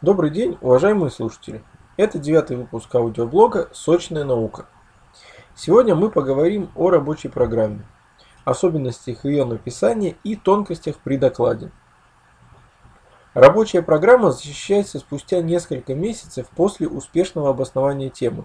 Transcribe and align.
Добрый 0.00 0.30
день, 0.30 0.56
уважаемые 0.60 1.10
слушатели! 1.10 1.60
Это 1.96 2.20
девятый 2.20 2.56
выпуск 2.56 2.94
аудиоблога 2.94 3.68
«Сочная 3.72 4.22
наука». 4.22 4.66
Сегодня 5.56 5.96
мы 5.96 6.08
поговорим 6.08 6.70
о 6.76 6.90
рабочей 6.90 7.26
программе, 7.26 7.84
особенностях 8.44 9.24
ее 9.24 9.44
написания 9.44 10.14
и 10.22 10.36
тонкостях 10.36 10.98
при 10.98 11.16
докладе. 11.16 11.72
Рабочая 13.34 13.82
программа 13.82 14.30
защищается 14.30 15.00
спустя 15.00 15.42
несколько 15.42 15.96
месяцев 15.96 16.46
после 16.54 16.86
успешного 16.86 17.50
обоснования 17.50 18.08
темы. 18.08 18.44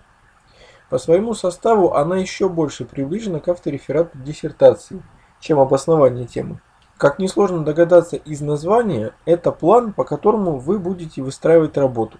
По 0.90 0.98
своему 0.98 1.36
составу 1.36 1.94
она 1.94 2.18
еще 2.18 2.50
больше 2.50 2.84
приближена 2.84 3.40
к 3.40 3.48
автореферату 3.48 4.18
диссертации, 4.18 5.04
чем 5.40 5.60
обоснование 5.60 6.26
темы. 6.26 6.60
Как 7.04 7.20
несложно 7.20 7.66
догадаться 7.66 8.16
из 8.16 8.40
названия, 8.40 9.14
это 9.26 9.52
план, 9.52 9.92
по 9.92 10.06
которому 10.06 10.58
вы 10.58 10.80
будете 10.80 11.22
выстраивать 11.22 11.76
работу. 11.76 12.18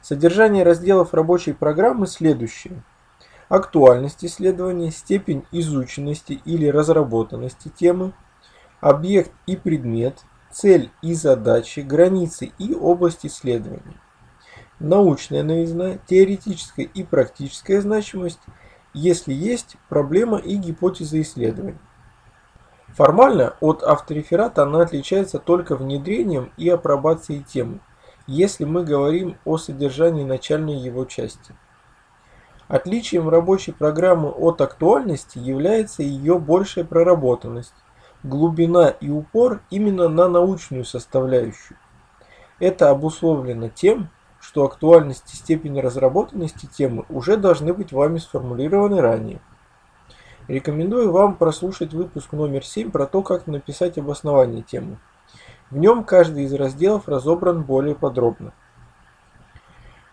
Содержание 0.00 0.62
разделов 0.62 1.12
рабочей 1.12 1.54
программы 1.54 2.06
следующее. 2.06 2.84
Актуальность 3.48 4.24
исследования, 4.24 4.92
степень 4.92 5.44
изученности 5.50 6.40
или 6.44 6.68
разработанности 6.68 7.68
темы, 7.68 8.12
объект 8.80 9.32
и 9.48 9.56
предмет, 9.56 10.20
цель 10.52 10.92
и 11.02 11.12
задачи, 11.14 11.80
границы 11.80 12.52
и 12.60 12.72
область 12.72 13.26
исследования. 13.26 14.00
Научная 14.78 15.42
новизна, 15.42 15.98
теоретическая 16.06 16.84
и 16.84 17.02
практическая 17.02 17.80
значимость, 17.80 18.38
если 18.94 19.32
есть 19.32 19.78
проблема 19.88 20.38
и 20.38 20.54
гипотеза 20.54 21.20
исследования. 21.20 21.80
Формально 22.94 23.54
от 23.60 23.82
автореферата 23.82 24.64
она 24.64 24.82
отличается 24.82 25.38
только 25.38 25.76
внедрением 25.76 26.52
и 26.56 26.68
апробацией 26.68 27.42
темы, 27.42 27.80
если 28.26 28.64
мы 28.64 28.84
говорим 28.84 29.38
о 29.44 29.58
содержании 29.58 30.24
начальной 30.24 30.76
его 30.76 31.04
части. 31.04 31.54
Отличием 32.68 33.28
рабочей 33.28 33.72
программы 33.72 34.28
от 34.28 34.60
актуальности 34.60 35.38
является 35.38 36.02
ее 36.02 36.38
большая 36.38 36.84
проработанность, 36.84 37.74
глубина 38.22 38.88
и 38.88 39.08
упор 39.10 39.60
именно 39.70 40.08
на 40.08 40.28
научную 40.28 40.84
составляющую. 40.84 41.76
Это 42.58 42.90
обусловлено 42.90 43.68
тем, 43.68 44.10
что 44.40 44.64
актуальность 44.64 45.32
и 45.32 45.36
степень 45.36 45.80
разработанности 45.80 46.66
темы 46.66 47.04
уже 47.08 47.36
должны 47.36 47.72
быть 47.72 47.92
вами 47.92 48.18
сформулированы 48.18 49.00
ранее. 49.00 49.40
Рекомендую 50.50 51.12
вам 51.12 51.36
прослушать 51.36 51.94
выпуск 51.94 52.32
номер 52.32 52.64
7 52.64 52.90
про 52.90 53.06
то, 53.06 53.22
как 53.22 53.46
написать 53.46 53.98
обоснование 53.98 54.62
темы. 54.62 54.98
В 55.70 55.78
нем 55.78 56.02
каждый 56.02 56.42
из 56.42 56.52
разделов 56.52 57.08
разобран 57.08 57.62
более 57.62 57.94
подробно. 57.94 58.52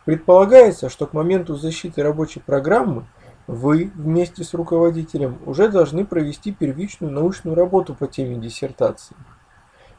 Предполагается, 0.05 0.89
что 0.89 1.07
к 1.07 1.13
моменту 1.13 1.55
защиты 1.55 2.03
рабочей 2.03 2.39
программы 2.39 3.07
вы 3.47 3.91
вместе 3.95 4.43
с 4.43 4.53
руководителем 4.53 5.39
уже 5.47 5.69
должны 5.69 6.05
провести 6.05 6.51
первичную 6.51 7.11
научную 7.11 7.55
работу 7.55 7.95
по 7.95 8.05
теме 8.05 8.35
диссертации, 8.35 9.15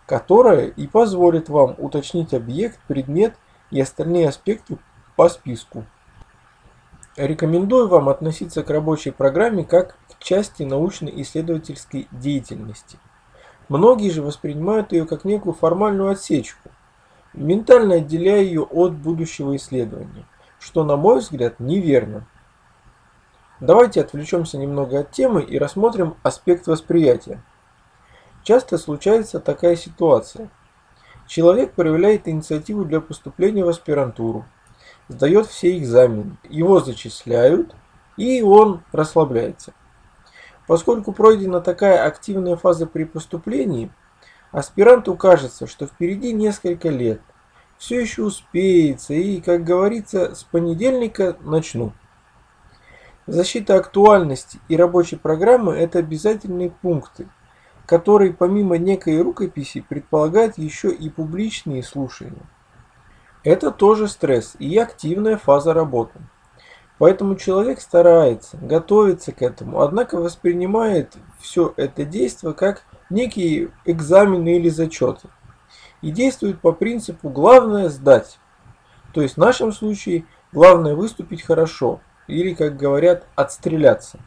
которая 0.06 0.66
и 0.66 0.86
позволит 0.86 1.48
вам 1.48 1.75
уточнить 1.78 2.33
объект, 2.33 2.78
предмет 2.86 3.34
и 3.72 3.81
остальные 3.81 4.28
аспекты 4.28 4.78
по 5.16 5.28
списку. 5.28 5.84
Рекомендую 7.19 7.89
вам 7.89 8.09
относиться 8.09 8.63
к 8.63 8.71
рабочей 8.71 9.11
программе 9.11 9.65
как 9.65 9.97
к 10.09 10.23
части 10.23 10.63
научно-исследовательской 10.63 12.07
деятельности. 12.13 12.97
Многие 13.69 14.11
же 14.11 14.23
воспринимают 14.23 14.93
ее 14.93 15.05
как 15.05 15.25
некую 15.25 15.53
формальную 15.53 16.11
отсечку, 16.11 16.71
ментально 17.35 17.97
отделяя 17.97 18.41
ее 18.41 18.63
от 18.63 18.93
будущего 18.93 19.57
исследования, 19.57 20.27
что, 20.61 20.85
на 20.85 20.97
мой 20.97 21.19
взгляд, 21.19 21.59
неверно. 21.59 22.25
Давайте 23.59 24.01
отвлечемся 24.01 24.57
немного 24.57 25.01
от 25.01 25.11
темы 25.11 25.43
и 25.43 25.59
рассмотрим 25.59 26.15
аспект 26.23 26.69
восприятия. 26.69 27.43
Часто 28.45 28.78
случается 28.78 29.41
такая 29.41 29.75
ситуация. 29.75 30.51
Человек 31.27 31.73
проявляет 31.73 32.28
инициативу 32.28 32.84
для 32.84 33.01
поступления 33.01 33.65
в 33.65 33.69
аспирантуру, 33.69 34.45
сдает 35.09 35.47
все 35.47 35.77
экзамены, 35.79 36.37
его 36.49 36.81
зачисляют, 36.81 37.75
и 38.17 38.43
он 38.43 38.83
расслабляется. 38.93 39.73
Поскольку 40.67 41.13
пройдена 41.13 41.61
такая 41.61 42.07
активная 42.07 42.57
фаза 42.57 42.87
при 42.87 43.05
поступлении, 43.05 43.91
аспиранту 44.53 45.17
кажется, 45.17 45.67
что 45.67 45.87
впереди 45.87 46.33
несколько 46.33 46.91
лет, 46.91 47.23
все 47.79 48.01
еще 48.01 48.25
успеется 48.25 49.15
и, 49.15 49.41
как 49.41 49.65
говорится, 49.65 50.35
с 50.35 50.45
понедельника 50.45 51.37
начну. 51.41 51.93
Защита 53.27 53.77
актуальности 53.77 54.59
и 54.69 54.77
рабочей 54.77 55.17
программы– 55.17 55.75
это 55.77 56.01
обязательные 56.01 56.71
пункты, 56.71 57.29
которые 57.87 58.33
помимо 58.33 58.77
некой 58.79 59.21
рукописи 59.23 59.81
предполагают 59.81 60.59
еще 60.59 60.91
и 60.91 61.09
публичные 61.09 61.83
слушания. 61.83 62.43
Это 63.44 63.71
тоже 63.71 64.09
стресс 64.09 64.56
и 64.59 64.76
активная 64.78 65.37
фаза 65.37 65.72
работы. 65.72 66.19
Поэтому 66.99 67.37
человек 67.37 67.81
старается, 67.81 68.56
готовится 68.56 69.31
к 69.31 69.41
этому, 69.43 69.82
однако 69.82 70.16
воспринимает 70.16 71.16
все 71.38 71.72
это 71.77 72.04
действие 72.04 72.53
как 72.54 72.82
некие 73.09 73.71
экзамены 73.84 74.56
или 74.56 74.69
зачеты. 74.69 75.28
И 76.03 76.10
действует 76.10 76.60
по 76.60 76.72
принципу 76.72 77.28
«главное 77.28 77.88
сдать». 77.88 78.38
То 79.15 79.22
есть 79.22 79.34
в 79.34 79.38
нашем 79.38 79.72
случае 79.72 80.27
главное 80.53 80.94
выступить 80.94 81.43
хорошо, 81.43 82.00
или, 82.27 82.54
как 82.54 82.77
говорят, 82.77 83.27
отстреляться. 83.37 84.19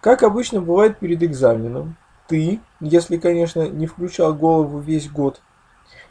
Как 0.00 0.22
обычно 0.22 0.60
бывает 0.60 0.98
перед 0.98 1.22
экзаменом, 1.22 1.96
ты, 2.28 2.60
если, 2.80 3.16
конечно, 3.16 3.68
не 3.68 3.86
включал 3.86 4.34
голову 4.34 4.78
весь 4.78 5.10
год, 5.10 5.40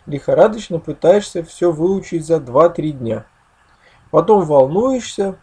лихорадочно 0.05 0.79
пытаешься 0.79 1.43
все 1.43 1.71
выучить 1.71 2.25
за 2.25 2.37
2-3 2.37 2.91
дня. 2.91 3.25
Потом 4.11 4.45
волнуешься, 4.45 5.37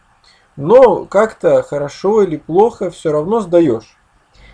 но 0.55 1.05
как-то 1.05 1.63
хорошо 1.63 2.23
или 2.23 2.37
плохо 2.37 2.89
все 2.89 3.11
равно 3.11 3.39
сдаешь. 3.41 3.97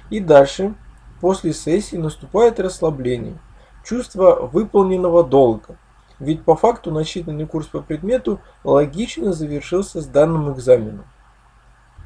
И 0.09 0.19
дальше, 0.19 0.75
после 1.21 1.53
сессии, 1.53 1.97
наступает 1.97 2.59
расслабление, 2.59 3.37
чувство 3.83 4.49
выполненного 4.51 5.23
долга. 5.23 5.77
Ведь 6.19 6.43
по 6.43 6.55
факту 6.55 6.91
начитанный 6.91 7.45
курс 7.45 7.67
по 7.67 7.79
предмету 7.79 8.41
логично 8.63 9.31
завершился 9.31 10.01
с 10.01 10.05
данным 10.05 10.51
экзаменом. 10.51 11.05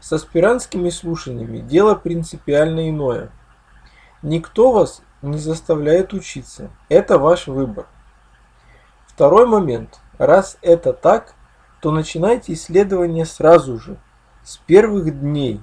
С 0.01 0.11
аспирантскими 0.13 0.89
слушаниями 0.89 1.59
дело 1.59 1.95
принципиально 1.95 2.89
иное. 2.89 3.31
Никто 4.21 4.71
вас 4.71 5.01
не 5.23 5.37
заставляет 5.37 6.13
учиться. 6.13 6.69
Это 6.89 7.17
ваш 7.17 7.47
выбор. 7.47 7.87
Второй 9.07 9.47
момент. 9.47 9.99
Раз 10.17 10.57
это 10.61 10.93
так, 10.93 11.33
то 11.81 11.91
начинайте 11.91 12.53
исследование 12.53 13.25
сразу 13.25 13.79
же, 13.79 13.97
с 14.43 14.57
первых 14.57 15.19
дней. 15.19 15.61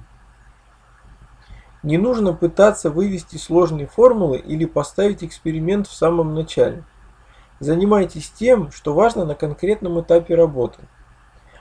Не 1.83 1.97
нужно 1.97 2.33
пытаться 2.33 2.89
вывести 2.89 3.37
сложные 3.37 3.87
формулы 3.87 4.37
или 4.37 4.65
поставить 4.65 5.23
эксперимент 5.23 5.87
в 5.87 5.93
самом 5.93 6.35
начале. 6.35 6.83
Занимайтесь 7.59 8.29
тем, 8.31 8.71
что 8.71 8.93
важно 8.93 9.25
на 9.25 9.35
конкретном 9.35 10.01
этапе 10.01 10.35
работы. 10.35 10.79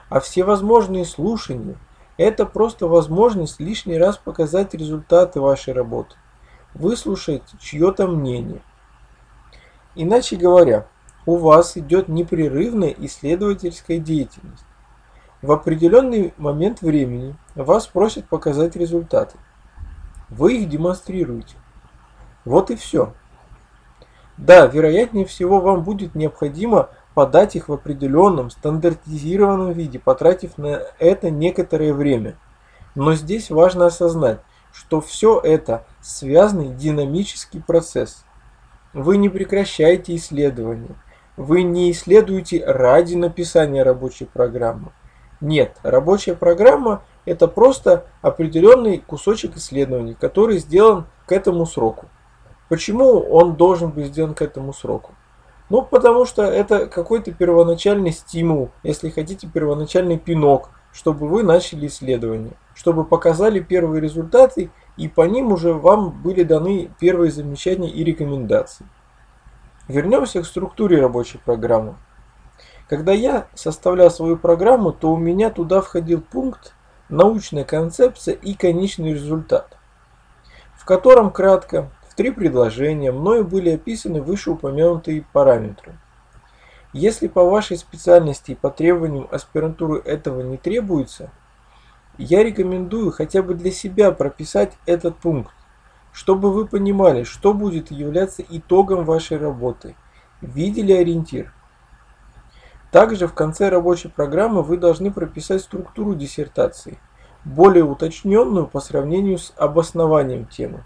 А 0.09 0.21
все 0.21 0.45
возможные 0.45 1.05
слушания– 1.05 1.77
это 2.17 2.45
просто 2.45 2.87
возможность 2.87 3.61
лишний 3.61 3.99
раз 3.99 4.17
показать 4.17 4.75
результаты 4.75 5.41
вашей 5.41 5.73
работы, 5.73 6.17
выслушать 6.75 7.43
чье-то 7.61 8.07
мнение. 8.07 8.63
Иначе 9.95 10.37
говоря, 10.37 10.87
у 11.27 11.37
вас 11.37 11.77
идет 11.77 12.09
непрерывная 12.09 12.95
исследовательская 12.99 13.99
деятельность. 13.99 14.65
В 15.43 15.53
определенный 15.53 16.35
момент 16.37 16.83
времени 16.83 17.35
вас 17.55 17.87
просят 17.87 18.27
показать 18.29 18.77
результаты. 18.77 19.39
Вы 20.29 20.59
их 20.59 20.69
демонстрируете. 20.69 21.57
Вот 22.45 22.71
и 22.71 22.77
все. 22.77 23.15
Да, 24.37 24.67
вероятнее 24.67 25.27
всего 25.27 25.61
вам 25.61 25.83
будет 25.83 26.15
необходимо 26.15 26.89
подать 27.15 27.57
их 27.57 27.69
в 27.69 27.73
определенном 27.73 28.51
стандартизированном 28.51 29.73
виде, 29.73 29.99
потратив 29.99 30.57
на 30.57 30.81
это 30.99 31.31
некоторое 31.31 31.93
время. 31.93 32.37
Но 32.95 33.15
здесь 33.15 33.51
важно 33.51 33.87
осознать, 33.87 34.41
что 34.73 35.01
все 35.01 35.41
это 35.41 35.87
связанный 36.01 36.71
динамический 36.71 37.63
процесс. 37.63 38.25
Вы 38.93 39.17
не 39.17 39.29
прекращаете 39.29 40.17
исследования, 40.17 40.97
вы 41.37 41.63
не 41.63 41.91
исследуете 41.91 42.65
ради 42.65 43.15
написания 43.15 43.83
рабочей 43.83 44.25
программы. 44.25 44.93
Нет, 45.41 45.79
рабочая 45.83 46.35
программа– 46.35 47.03
это 47.25 47.49
просто 47.49 48.07
определенный 48.21 48.99
кусочек 48.99 49.57
исследований, 49.57 50.15
который 50.15 50.59
сделан 50.59 51.07
к 51.27 51.33
этому 51.33 51.67
сроку. 51.67 52.09
Почему 52.69 53.21
он 53.21 53.57
должен 53.57 53.91
быть 53.91 54.07
сделан 54.07 54.35
к 54.35 54.43
этому 54.43 54.73
сроку? 54.73 55.15
Ну, 55.71 55.83
потому 55.83 56.27
что 56.27 56.43
это 56.43 56.87
какой-то 56.89 57.33
первоначальный 57.33 58.13
стимул, 58.13 58.71
если 58.83 59.09
хотите, 59.09 59.47
первоначальный 59.47 60.19
пинок, 60.19 60.71
чтобы 60.93 61.29
вы 61.29 61.43
начали 61.43 61.87
исследование, 61.87 62.53
чтобы 62.75 63.05
показали 63.05 63.61
первые 63.61 64.01
результаты, 64.01 64.71
и 64.97 65.09
по 65.09 65.23
ним 65.23 65.53
уже 65.53 65.73
вам 65.73 66.11
были 66.11 66.43
даны 66.43 66.91
первые 66.99 67.31
замечания 67.31 67.91
и 67.91 68.05
рекомендации. 68.05 68.87
Вернемся 69.89 70.43
к 70.43 70.47
структуре 70.47 71.01
рабочей 71.01 71.39
программы. 71.39 71.97
Когда 72.89 73.13
я 73.13 73.47
составлял 73.55 74.11
свою 74.11 74.37
программу, 74.37 74.93
то 74.93 75.13
у 75.13 75.17
меня 75.17 75.51
туда 75.51 75.81
входил 75.81 76.21
пункт 76.21 76.75
«Научная 77.09 77.65
концепция 77.65 78.35
и 78.35 78.55
конечный 78.55 79.15
результат», 79.15 79.77
в 80.77 80.85
котором 80.85 81.31
кратко 81.31 81.91
три 82.21 82.33
предложения 82.33 83.13
мною 83.13 83.47
были 83.47 83.71
описаны 83.71 84.21
вышеупомянутые 84.21 85.25
параметры. 85.33 85.97
Если 86.93 87.29
по 87.29 87.49
вашей 87.49 87.77
специальности 87.77 88.53
и 88.53 88.57
по 88.57 88.69
требованиям 88.69 89.29
аспирантуры 89.31 90.01
этого 90.01 90.43
не 90.43 90.57
требуется, 90.57 91.31
я 92.19 92.43
рекомендую 92.43 93.13
хотя 93.13 93.43
бы 93.43 93.55
для 93.55 93.71
себя 93.71 94.11
прописать 94.11 94.77
этот 94.87 95.17
пункт, 95.17 95.55
чтобы 96.13 96.53
вы 96.53 96.67
понимали, 96.67 97.23
что 97.23 97.55
будет 97.55 97.93
являться 97.93 98.43
итогом 98.49 99.05
вашей 99.05 99.39
работы, 99.39 99.95
видели 100.41 100.93
ориентир. 100.93 101.53
Также 102.91 103.29
в 103.29 103.35
конце 103.35 103.69
рабочей 103.69 104.09
программы 104.09 104.63
вы 104.63 104.77
должны 104.77 105.13
прописать 105.13 105.63
структуру 105.63 106.17
диссертации, 106.17 106.99
более 107.45 107.85
уточненную 107.85 108.67
по 108.67 108.81
сравнению 108.81 109.39
с 109.39 109.53
обоснованием 109.57 110.45
темы. 110.47 110.83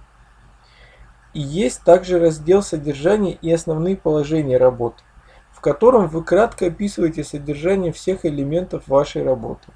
И 1.33 1.41
есть 1.41 1.83
также 1.83 2.21
раздел 2.21 2.63
«Содержание 2.63 3.33
и 3.41 3.51
основные 3.51 3.97
положения 3.97 4.59
работы», 4.59 5.03
котором 5.65 6.09
вы 6.09 6.23
кратко 6.23 6.67
описываете 6.67 7.25
содержание 7.25 7.91
всех 7.91 8.27
элементов 8.27 8.87
вашей 8.87 9.25
работы. 9.25 9.73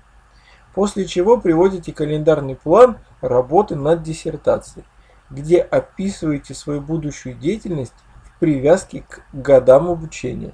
После 0.75 1.07
чего 1.07 1.41
приводите 1.41 1.95
календарный 1.95 2.57
план 2.57 2.99
работы 3.23 3.75
над 3.75 4.03
диссертацией, 4.03 4.85
где 5.31 5.63
описываете 5.63 6.53
свою 6.53 6.83
будущую 6.83 7.37
деятельность 7.37 7.95
в 8.23 8.39
привязке 8.39 9.01
к 9.09 9.23
годам 9.33 9.89
обучения. 9.89 10.53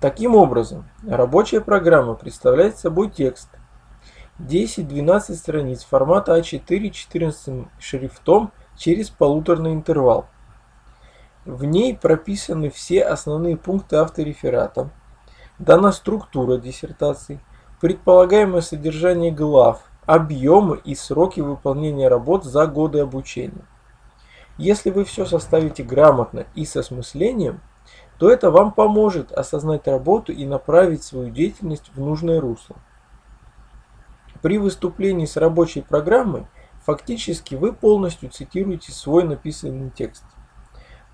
Таким 0.00 0.34
образом, 0.34 0.90
рабочая 1.06 1.60
программа 1.60 2.14
представляет 2.14 2.78
собой 2.78 3.10
текст 3.10 3.48
10-12 4.40 5.34
страниц 5.34 5.84
формата 5.84 6.36
А4 6.36 6.90
14 6.90 7.68
шрифтом 7.78 8.50
через 8.76 9.08
полуторный 9.08 9.72
интервал. 9.72 10.26
В 11.50 11.64
ней 11.64 11.96
прописаны 11.96 12.70
все 12.70 13.02
основные 13.02 13.56
пункты 13.56 13.96
автореферата, 13.96 14.88
дана 15.58 15.90
структура 15.90 16.58
диссертации, 16.58 17.40
предполагаемое 17.80 18.60
содержание 18.60 19.32
глав, 19.32 19.82
объемы 20.06 20.80
и 20.84 20.94
сроки 20.94 21.40
выполнения 21.40 22.06
работ 22.06 22.44
за 22.44 22.68
годы 22.68 23.00
обучения. 23.00 23.66
Если 24.58 24.90
вы 24.90 25.04
все 25.04 25.26
составите 25.26 25.82
грамотно 25.82 26.46
и 26.54 26.64
со 26.64 26.84
смыслением, 26.84 27.60
то 28.20 28.30
это 28.30 28.52
вам 28.52 28.70
поможет 28.70 29.32
осознать 29.32 29.88
работу 29.88 30.32
и 30.32 30.46
направить 30.46 31.02
свою 31.02 31.30
деятельность 31.30 31.90
в 31.96 31.98
нужное 31.98 32.40
русло. 32.40 32.76
При 34.40 34.58
выступлении 34.58 35.26
с 35.26 35.36
рабочей 35.36 35.80
программой– 35.80 36.46
Фактически 36.86 37.56
вы 37.56 37.72
полностью 37.72 38.30
цитируете 38.30 38.92
свой 38.92 39.24
написанный 39.24 39.90
текст. 39.90 40.24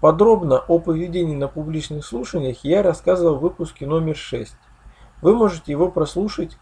Подробно 0.06 0.60
о 0.60 0.78
поведении 0.78 1.34
на 1.34 1.48
публичных 1.48 2.06
слушаниях 2.06 2.62
я 2.62 2.84
рассказывал 2.84 3.38
в 3.38 3.40
выпуске 3.40 3.88
номер 3.88 4.14
6. 4.14 4.54
Вы 5.20 5.34
можете 5.34 5.72
его 5.72 5.90
прослушать. 5.90 6.58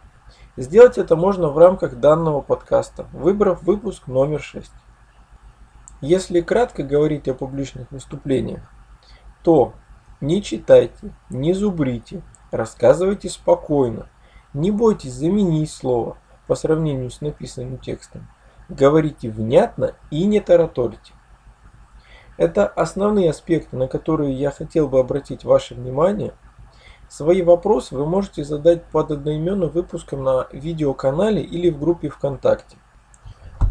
Сделать 0.57 0.97
это 0.97 1.15
можно 1.15 1.49
в 1.51 1.59
рамках 1.59 1.97
данного 1.97 2.41
подкаста, 2.41 3.07
выбрав 3.13 3.63
выпуск 3.63 4.07
номер 4.07 4.41
6. 4.41 4.73
Если 6.01 6.41
кратко 6.41 6.85
говорить 6.85 7.29
о 7.29 7.35
публичных 7.35 7.91
выступлениях, 7.91 8.63
то 9.43 9.75
не 10.23 10.43
читайте, 10.43 11.13
не 11.29 11.53
зубрите, 11.53 12.23
рассказывайте 12.51 13.29
спокойно, 13.29 14.09
не 14.55 14.71
бойтесь 14.71 15.13
заменить 15.13 15.71
слово 15.71 16.17
по 16.47 16.55
сравнению 16.55 17.11
с 17.11 17.21
написанным 17.21 17.77
текстом. 17.77 18.27
Говорите 18.71 19.29
внятно 19.29 19.93
и 20.11 20.25
не 20.25 20.41
тараторите. 20.41 21.13
Это 22.37 22.67
основные 22.67 23.31
аспекты, 23.31 23.77
на 23.77 23.87
которые 23.87 24.33
я 24.33 24.51
хотел 24.51 24.89
бы 24.89 24.99
обратить 24.99 25.45
ваше 25.45 25.75
внимание. 25.75 26.35
Свои 27.09 27.43
вопросы 27.43 27.95
вы 27.95 28.07
можете 28.07 28.45
задать 28.45 28.85
под 28.85 29.13
одноименным 29.13 29.71
выпуском 29.71 30.25
на 30.25 30.49
видеоканале 30.53 31.43
или 31.43 31.71
в 31.71 31.79
группе 31.79 32.09
ВКонтакте. 32.09 32.77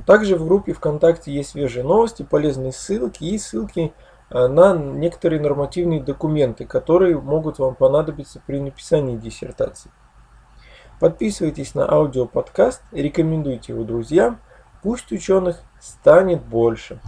Также 0.05 0.37
в 0.37 0.45
группе 0.45 0.73
ВКонтакте 0.73 1.33
есть 1.33 1.51
свежие 1.51 1.83
новости, 1.83 2.23
полезные 2.23 2.71
ссылки 2.71 3.23
и 3.23 3.37
ссылки 3.37 3.93
э, 4.29 4.47
на 4.47 4.75
некоторые 4.75 5.41
нормативные 5.41 6.01
документы, 6.01 6.65
которые 6.65 7.19
могут 7.19 7.59
вам 7.59 7.75
понадобиться 7.75 8.41
при 8.45 8.59
написании 8.59 9.17
диссертации. 9.17 9.91
Подписывайтесь 10.99 11.75
на 11.75 11.89
аудиоподкаст, 11.89 12.81
рекомендуйте 12.91 13.73
его 13.73 13.83
друзьям– 13.83 14.39
Пусть 14.83 15.13
ученых 15.13 15.61
станет 15.79 16.43
больше. 16.43 16.99